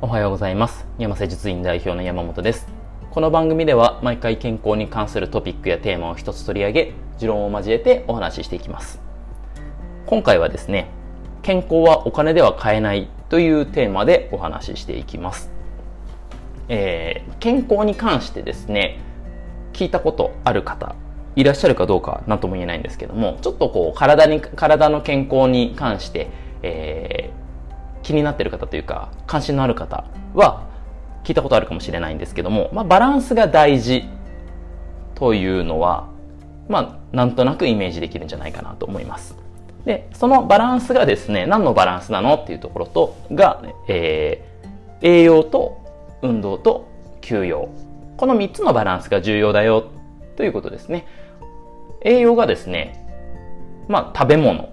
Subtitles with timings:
[0.00, 0.86] おはようございます。
[0.96, 2.68] 山瀬術院代表の山本です。
[3.10, 9.00] この番組では毎回健康に関するトピックやテーマを一つ取り上げ持論を交えてお話ししていきます。
[10.06, 10.88] 今回はですね
[11.42, 15.50] 健康はお金では買えないというテーマでお話ししていきます。
[16.68, 19.00] えー、健康に関してですね
[19.72, 20.94] 聞いたことある方
[21.34, 26.28] いらっしゃるかどうか何とも言えないんですけどもちょっとこう体に体の健康に関して、
[26.62, 27.27] えー、
[28.08, 30.66] 気になってる方というか関心のある方は
[31.24, 34.04] 聞いたことあるかもしれないんですけども、まあ、バランスが大事
[35.14, 36.08] というのは
[36.70, 39.36] まあなんとなくイメージできるんじゃないかなと思います。
[39.84, 45.78] でそのバランスがですね何のバランスなのっていうところとが、えー、栄養と
[46.22, 46.88] 運動と
[47.20, 47.68] 休養。
[48.16, 49.90] この3つのバランスが重要だよ
[50.36, 51.06] ということですね。
[52.00, 53.06] 栄養がですね
[53.86, 54.70] まあ食べ物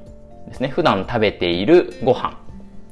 [0.47, 0.69] ですね。
[0.69, 2.44] 普段食べているご飯。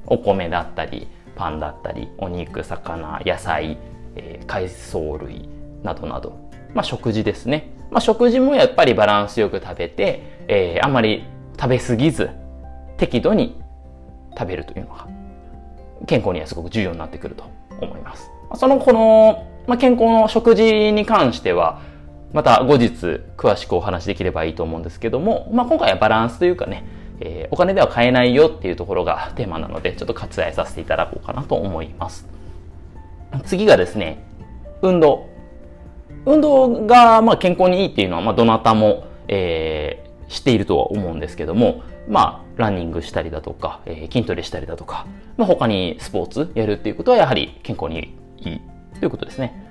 [0.07, 3.77] お米だったりパンだったりお肉魚野菜、
[4.15, 5.47] えー、海藻類
[5.83, 11.23] などなど、まあ、食事ですね、まあ、食事もやっぱりバランスよく食べて、えー、あんまり
[11.59, 12.29] 食べ過ぎず
[12.97, 13.61] 適度に
[14.37, 15.07] 食べるというのが
[16.05, 17.45] 健康にはすごく重要になってくると
[17.81, 18.29] 思います。
[18.55, 21.81] そのこの、まあ、健康の食事に関しては、
[22.33, 26.83] また後日詳しくお話できればいいと思うんですけども、まあ、今回はバランスというかね、
[27.19, 32.27] えー、お金では買えないよっていうところがテーマなので、ちょっと割愛させていただこうかなと思います。
[33.45, 34.23] 次がですね、
[34.81, 35.27] 運動。
[36.25, 45.05] 運動がまあ健康にいいっていうのは、ま、どなたも、えー、知っているとは思うんですけども、まあ、ランニングしたりだとか、えー、筋トレしたりだとか、
[45.37, 48.61] まあ、他にスポーツやるっていうことはやはり健康にいい
[48.99, 49.63] ということですね。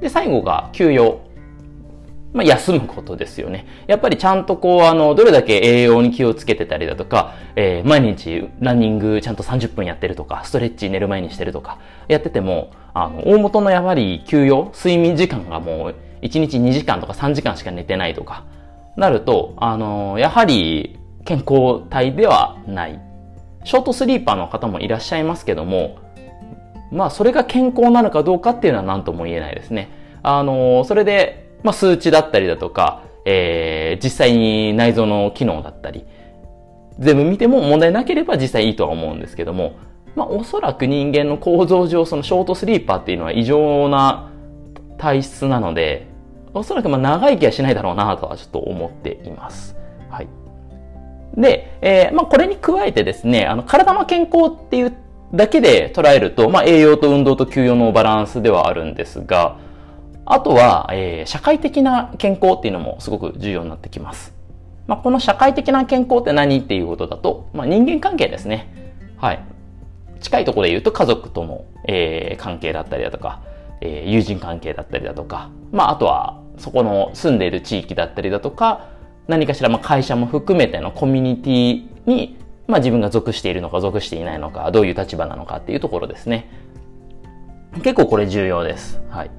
[0.00, 1.20] で、最後が休養。
[2.32, 3.66] まあ、休むことですよね。
[3.88, 18.44] やっぱりちゃんとこう、あの、どれだけ栄養に気をつけてたりだとか、えー、毎日ランニングちゃんと30分やってるとか、ストレッチ寝る前にしてるとか、やってても、あの、大元のやはり休養、睡眠時間がもう、1日2時間とか3時間しか寝てないとか、
[18.96, 23.00] なると、あの、やはり健康体ではない。
[23.64, 25.98] ショートスリーパーの方もいらっしゃいますけども、
[26.92, 29.90] まあ、それが健康なのかどうかっていうのは何とも言えないですね。
[30.22, 36.04] あの、それで、まあ、数値だったりだとか、えー、実際に内臓の機能だったり、
[36.98, 39.74] 全部見ても問題なければ実際いいとは思うんですけども、
[40.16, 44.30] まあ、おそらく人間の構造上、そのショートスリーパーっていうのは異常な
[44.98, 46.08] 体質なので、
[46.52, 49.76] おそらくまあ長生きはしないだろうなとはちょっと思っています。
[50.10, 50.28] はい。
[51.36, 54.96] で、えー、まあこれに加えてですね、あの体の健康っていう
[55.32, 59.58] だけで捉えると、まあ、栄養と運動と休養のバランスではあるんですが、
[60.32, 64.32] あとは、えー、社会的な健康っていうのもすごく重要になってきます。
[64.86, 68.94] まあ、この社会的な健康って何っていうことだと、まあ、人間関係ですね。
[69.16, 69.44] はい。
[70.20, 73.42] 近いところで言うと家族との、えー、関係だったりだとか、
[73.80, 78.88] えー、友人関係だったりだとか、まあ、あとはそこの住んでいる地域だったりだとか、
[79.26, 82.36] 何かしらまあ会社も含めてのコミュニティに
[82.68, 86.50] まあ自分が属しているのか属していないのか、どういう立場なのかっていうところですね。
[87.82, 89.00] 結構これ重要です。
[89.08, 89.30] はい。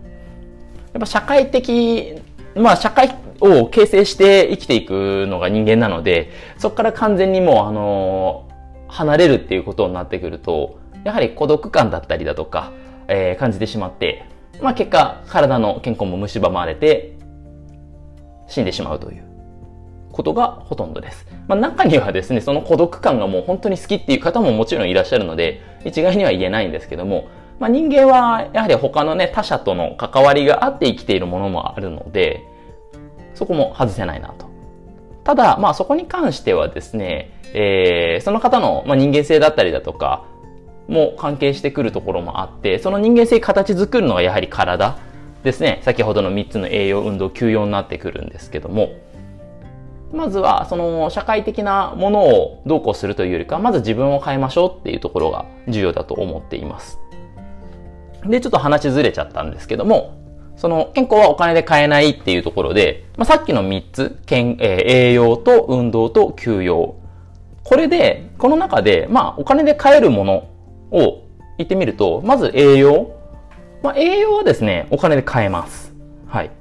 [0.94, 2.16] やっぱ社会的、
[2.56, 8.48] まあ社会を形成して生きていくのが人間なので、そこから完全にもうあの、
[8.88, 12.72] 離れるっていうことになってくると、やはり孤独感だったりだとか、
[13.08, 14.26] えー、感じてしまって、
[14.62, 17.18] まあ結果、体の健康も蝕まれて、
[18.48, 19.32] 死んでしまうという。
[20.12, 21.26] ことがほとんどです。
[21.48, 27.28] まあ、中にはですね、その孤独感がもう本当に好きっていう方ももちろんいらっしゃるので、一概には言えないんですけども、
[27.62, 32.44] まあ、人間はやはり他のね、他者との関わりがあって生きているものもあるので、
[33.36, 34.50] そこも外せないなと。
[35.24, 40.26] ただ、まあそこに関してはですね、えー、その方の、まあ、人間性だったりだとか、
[40.88, 44.98] も関係してくるところもあって、その人間性形作るのがやはり体
[45.44, 45.82] ですね。
[45.84, 48.94] 先ほどの3つの栄養、運動、休養になってくるんですけども、
[50.12, 57.01] まずは、その、社会的なものをどうこうするというよりか、まず自分を変えましょうっていうところが重要だと思っています。
[58.26, 60.22] で、ちょっと話ずれちゃったんですけども、
[60.56, 66.96] その、健康はお金で買えないっていうところで、まあ、さっきの3つ、健えー、栄養と運動と休養。
[67.64, 70.48] これで、この中で、まあ、お金で買えるもの
[70.92, 71.24] を
[71.58, 73.12] 言ってみると、まず栄養。
[73.82, 75.94] まあ、栄養はですね、お金で買えます。
[76.28, 76.52] はい。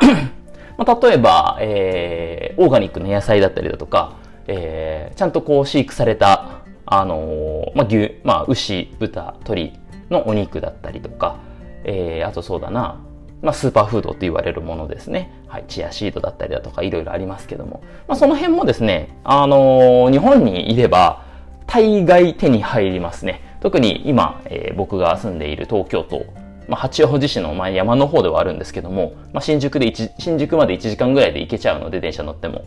[0.76, 4.14] まあ、例えば、えー、オーガニックの野菜だったりだとか、
[4.46, 9.72] えー、ちゃんとこう飼育された、あのー、まあ、牛、まあ、牛、豚、鳥
[10.10, 11.38] のお肉だったりとか、
[11.84, 13.00] えー、あとそうだな、
[13.42, 15.30] まあ、スーパーフードって言われるものですね。
[15.48, 17.82] はい、チアシードだったりだとか、いろいろありますけども。
[18.08, 21.22] まあ、その辺もですね、あのー、日本にいれば、
[21.66, 23.42] 大概手に入りますね。
[23.60, 26.24] 特に今、えー、僕が住んでいる東京都、
[26.68, 32.64] まあ、八王子市の、ま、山の方ではあるんですけども、まあ、新宿で新宿まで1時間ぐらいで行けちゃうので、電車乗っても。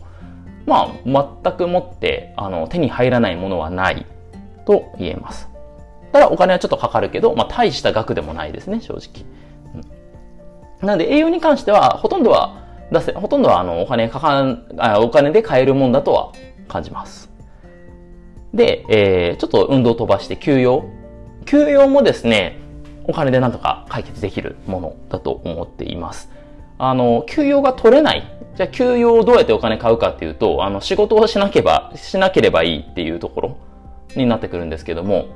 [0.66, 4.06] まあ、全くもって、あの、手に入らないものはない
[4.64, 5.48] と言えます。
[6.12, 9.24] ただお金はちょっとかかるけど、まあ、大した額でもないですね、正直。
[10.80, 16.32] うん、なので、栄養に関しては、ほとんどは出せ、ほとんどはあの、お金かかん、あお金で買えるもんだとは
[16.68, 17.30] 感じます。
[18.54, 20.84] で、えー、ちょっと運動飛ばして休養。
[21.44, 22.58] 休養もですね、
[23.04, 26.30] お金でなんとか解決できるものだと思っています。
[26.78, 28.22] あの、休養が取れない。
[28.54, 33.56] じゃあ休養をどうやってお金買うかっていうと、あの、仕事をしなければ、しなければいいっていうところ
[34.16, 35.26] になってくるんですけども、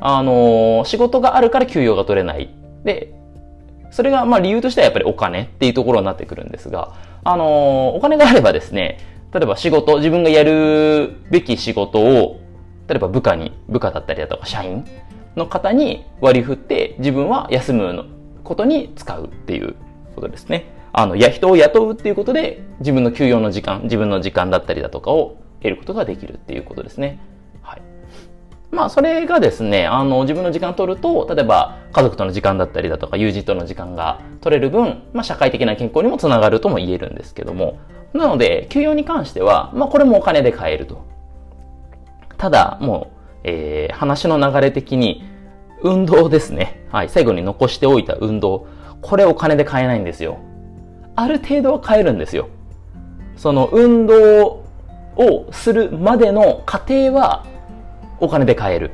[0.00, 2.48] あの、仕事があるから休養が取れない。
[2.84, 3.12] で、
[3.90, 8.98] それがまあ理由としてはやっぱりお金っていうところになってくるんですが、あの、お金があればですね、
[9.32, 12.40] 例えば仕事、自分がやるべき仕事を、
[12.88, 14.84] 例えば部下に、部下だったりだとか社員
[15.36, 18.06] の方に割り振って自分は休む
[18.44, 19.74] ことに使うっていう
[20.14, 20.66] ことですね。
[20.92, 27.20] あの、や、人を雇うっていうことで自分の休養の時間、自分の時間だったりだとかを得ることができるっていうことですね。
[28.70, 37.78] まあ、それがですね、あの、自分の時間を取ると、例えば家族との時間だったりだとか友人との時間が取れる分、まあ、社会的な健康にもつながるとも言えるんですけども、
[38.12, 41.04] なので、休養に関しては、まあこれもお金で買えると。
[42.36, 45.24] ただ、もう、えー、話の流れ的に、
[45.82, 46.84] 運動ですね。
[46.90, 47.08] はい。
[47.08, 48.66] 最後に残しておいた運動。
[49.00, 50.38] これお金で買えないんですよ。
[51.14, 52.48] ある程度は買えるんですよ。
[53.36, 54.64] その運動
[55.16, 57.46] をするまでの過程は
[58.20, 58.90] お金で買える。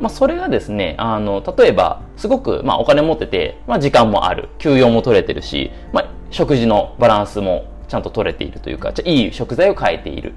[0.00, 10.34] まあ、それがですね、あの、例えば、すごく、まあ、お金持ってて、まあ、時間もある、休養も取れてるし、まあ、食事のバランスもちゃんと取れているというか、じゃいい食材を変えている。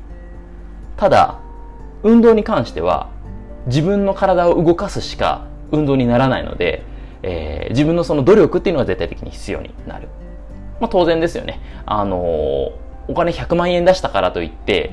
[0.98, 1.40] ただ、
[2.04, 3.10] 運動に関しては、
[3.68, 6.84] 自分の体を動かすしか運動にならないので、
[7.24, 10.08] えー、自分のその努力っていうのが絶対的に必要になる。
[10.80, 11.60] まあ当然ですよね。
[11.86, 12.22] あのー、
[13.08, 14.92] お金100万円出したからといって、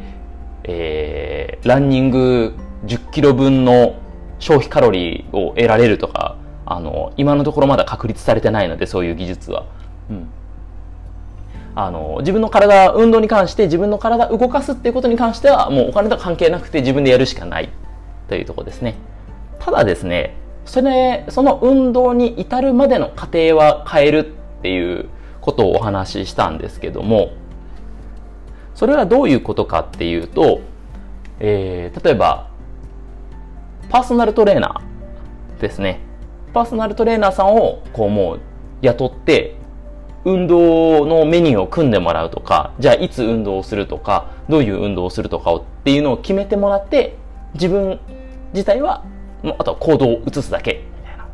[0.65, 3.97] えー、ランニング10キロ分の
[4.39, 6.37] 消費カロリーを得られるとか、
[6.67, 9.65] あの、今のところまだ確立されてないので、そういう技術は。
[10.11, 10.29] うん。
[11.75, 17.71] あの、自分の体、運動に関して自分の体動かすっていうことに関しては、もうお金と関係なくて自分でやるしかない
[18.29, 18.97] というとこですね。
[19.59, 20.35] ただですね、
[20.65, 24.19] それ、その運動に至るまでの過程は変える
[24.59, 25.09] っていう
[25.41, 27.31] ことをお話ししたんですけども、
[28.75, 30.61] それはどういうことかっていうと、
[31.41, 32.48] えー、例えば、
[33.91, 36.01] パーソナルトレーナーですね。
[36.53, 38.41] パーソナルトレーナーさんをこうもう
[38.83, 39.57] 雇って、
[40.25, 47.17] 運動のメニューを組んでもらうとか、じゃあいつ運動をするとか、どういう運動をするとかをっていうのを決めてもらって、
[47.55, 47.99] 自分
[48.53, 49.05] 自体は、
[49.59, 51.29] あとは行動を移すだけ、みたいな。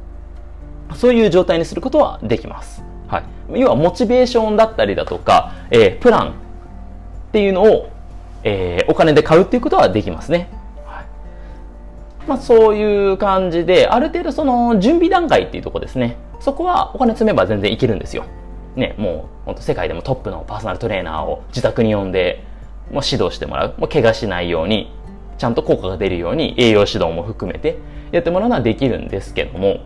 [0.97, 2.85] そういう状態にすることはできます。
[3.09, 3.21] は
[3.53, 3.61] い。
[3.61, 6.33] 要はモチベーションだったりだとか、えー、プランっ
[7.33, 7.89] ていうのを、
[8.45, 10.51] えー、お金で買うっていうことはできますね。
[12.27, 16.17] まあそういう感じで、ある程度その準備段階っていうとこですね。
[16.41, 18.25] そこはお金積めば全然いけるんですよ。
[18.77, 22.45] ね、もう本当世界でもトップのパーソナルトレーナーを自宅に呼んで、
[22.91, 23.75] もう指導してもらう。
[23.79, 24.93] もう怪我しないように、
[25.39, 27.79] ちゃんと効果が出るように栄養指導も含めて
[28.13, 29.81] やってもらうのはできるんですけども、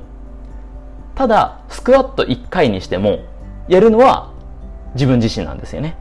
[1.14, 3.20] ただ、スクワット1回にしても、
[3.68, 4.30] やるのは
[4.94, 5.96] 自分自身なんですよね。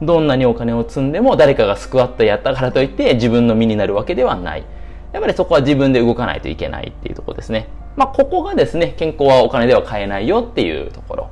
[0.00, 4.64] どんなにお金を積んでも誰かがスクワットやったからといって自分の身になるわけではない。
[5.12, 7.68] やっぱりそこは自分で動かないといけないっていうところですね。
[7.96, 11.22] まあ、ここがですね、健康はお金では買えないよっていうところ。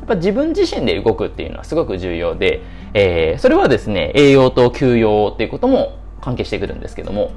[0.00, 2.60] やっぱ自分自身で動くっていうのはすごく重要で、
[2.94, 7.30] えー、それはですね、栄養と休養っていうことも関係してくるんですけども、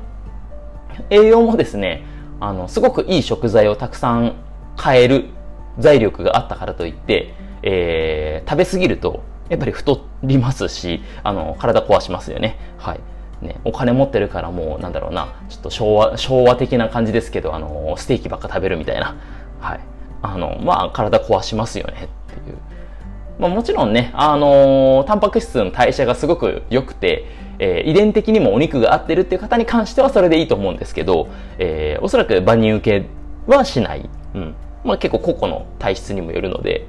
[1.10, 2.04] 栄養もですね、
[2.40, 4.34] あの、すごくいい食材をたくさん
[4.76, 5.26] 買える
[5.80, 12.58] 財力があったからといって、えー、食べ過ぎると、やっぱり太りますし、あの、体壊しますよね。
[12.78, 13.00] はい。
[13.42, 19.16] ね、お金持ってるからもう、なんだろうな、ちょっと昭和、昭和的な感じですけど、あの、ステーキばっか食べるみたいな。
[19.60, 19.80] はい。
[20.22, 22.58] あの、まあ、体壊しますよねっていう。
[23.40, 27.26] まあ、もちろんね、あのー、タンパク質の代謝がすごく良くて、
[27.60, 31.28] えー、遺伝的にもお肉が合ってるっていう方に関してはそれでいいと思うんですけど、
[31.60, 33.08] えー、おそらく万人受け
[33.48, 34.10] はしない。
[34.36, 34.56] うん。
[34.84, 36.88] まあ、結構個々の体質にもよるので、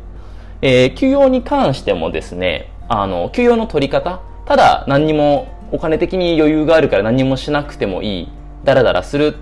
[0.63, 8.29] えー、休養に関してもですね、あの、休養の取り方、ただ何にもお金的に余裕があるから何もしなくてもいい、
[8.65, 9.35] ダラダラする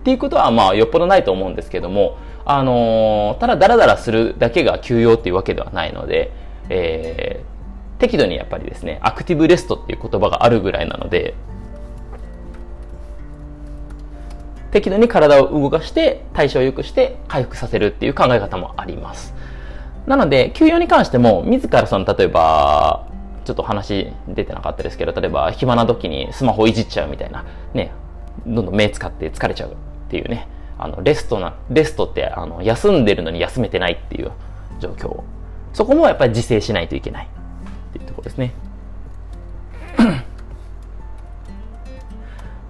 [0.00, 6.32] っていうことはまあよっぽどないと思うんですけども、あのー、ただダラダラするだけが休養っていうわけではないので、
[6.70, 11.34] えー、適度にやっぱりですね、アクティブレストっていう言葉があるぐらいなので、
[14.70, 19.34] 適度に体を動かして代謝を良くして回復させるっていう考え方もあります。
[20.06, 23.06] なので、休養に関しても、自らその、例えば、
[23.44, 27.92] ちょっと話出てなかったですけど、例えば暇な時にスマホいじっちゃうみたいな、ね、
[28.46, 29.74] どんどん目使って疲れちゃうっ
[30.10, 30.46] ていうね、
[30.78, 34.32] あの、レストな、レストって、あの、休んでるのに休めてないっていう
[34.80, 35.22] 状況。
[35.72, 38.52] そこもやっぱり自制しないといけないっていうところですね。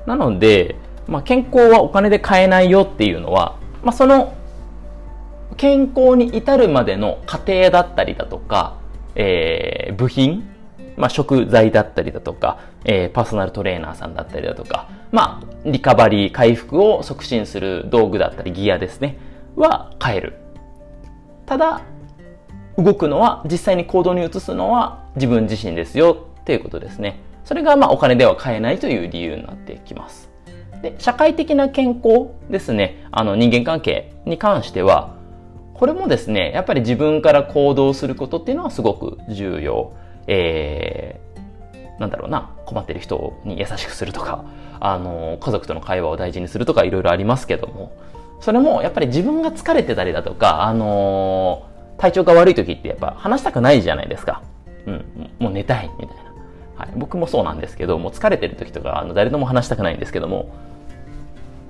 [0.06, 0.76] なので、
[1.08, 4.35] まあ、健康はお金で買えないよっていうのは、まあ、その
[5.57, 8.78] 健康に至るまでの過程だったりだとか、
[9.14, 10.49] えー、部品
[10.99, 19.17] まあ、食材だったりだとか、えー、パーソナルトレーナーさんだったりだとか、まあ、リカバリー、回復を促進する道具だったりギアですね、
[19.55, 20.35] は買える。
[21.47, 21.83] ただ、
[22.76, 27.21] 動くのは、実際に行動に移すのは自分自身ですよっていうことですね。
[27.45, 30.28] それがまあお金では買えないという理由になってきます。
[30.83, 33.07] で、社会的な健康ですね。
[33.12, 35.17] あの人間関係に関しては、
[35.78, 39.92] これもですね、やっぱり自分から行動することっていうのはすごく重要。
[40.26, 44.44] えー、なんだろうな、困ってる人に優しくするとか、
[44.80, 47.92] あの、家族との会話を大事にするとかいろいろありますけども、
[48.40, 51.62] それもやっぱり自分が疲れてたりだとか、あの
[51.97, 54.42] 体調が悪い時ってやっぱ話したくないじゃないですか。
[54.87, 55.04] うん、
[55.38, 56.23] もう寝たいみたいな。
[56.75, 60.50] はい、僕もそうなんですけど、もう疲れてる時とか、あの、誰とも話したくないんですけども、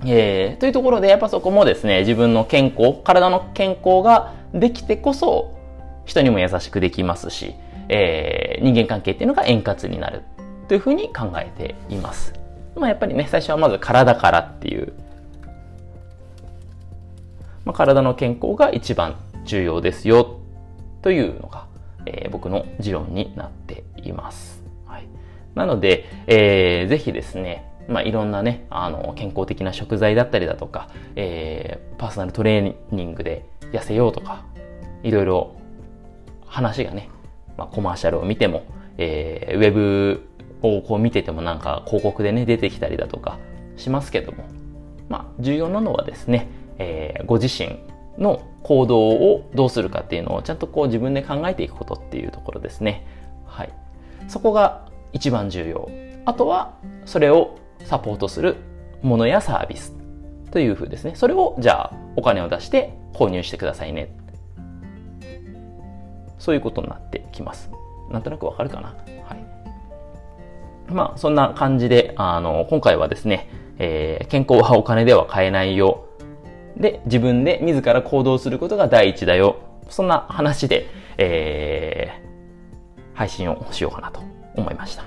[0.05, 5.55] えー、というところで、やっぱそこもですね、自分の健康、体の健康ができてこそ、
[6.05, 7.55] 人にも優しくできますし、
[7.89, 10.23] えー、人間関係っていうのが円滑になる
[10.69, 12.33] というふうに考えています。
[12.77, 14.93] まあ、やっぱりね、最初はまず体からっていう、
[17.65, 20.41] まあ、体の健康が一番重要ですよ
[21.03, 21.67] というのが、
[22.07, 24.63] えー、僕の持論になっています。
[24.87, 25.09] はい、
[25.55, 34.45] なので、えー、ぜひですね、まあ、いろんなね、あの、健康的な食材だったりだとか、えー、パーソナルトレーニングで痩せようとか、
[35.03, 35.57] いろいろ
[36.47, 37.09] 話がね、
[37.57, 38.65] まあ、コマーシャルを見ても、
[38.99, 40.29] えー、ウェブ
[40.63, 43.39] をこう見ててもなんか広告でね、出てきたりだとか
[43.77, 44.45] しますけども、
[45.09, 47.79] まあ、重要なのはですね、えー、ご自身
[48.19, 53.07] の行動をどうするかっていうのをちゃんとこう自分で考えていくことっていうところですね。
[53.47, 53.73] はい。
[54.29, 55.89] そこが一番重要。
[56.27, 56.75] あとは、
[57.07, 57.57] それを
[57.89, 58.57] サポートする
[59.01, 59.97] ものやサービス
[60.51, 61.15] というふうですね。
[61.15, 64.15] それを、じゃあ、お金を出して購入してくださいね。
[66.39, 67.71] そういうことになってきます。
[68.11, 68.89] なんとなくわかるかな？
[69.25, 70.93] はい。
[70.93, 76.05] まあ、そんな感じで、あの、今回はですね、えー、健康はお金では買えないよ。
[76.77, 79.57] で、自分で自ら行動することが第一だよ。
[79.89, 84.21] そんな話で、えー、配信をしようかなと
[84.57, 85.05] 思いました。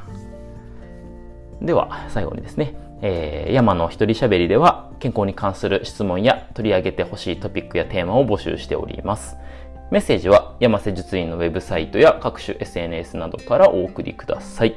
[1.61, 9.37] では、最後にですね、えー、山の一人喋りでは、健康に関する質問や取り上げてほしいトピックやテーマを募集しております。
[9.91, 14.75] メッセージは山瀬術院のウェブサイトや各種 SNS などからお送りください。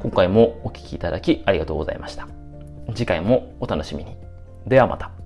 [0.00, 2.28] 今回もお聴きいただきありがとうございました。
[2.94, 4.16] 次回もお楽しみに。
[4.66, 5.21] ではまた。